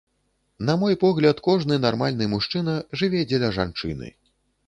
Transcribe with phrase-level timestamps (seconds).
[0.67, 4.13] На мой погляд, кожны нармальны мужчына жыве дзеля жанчыны.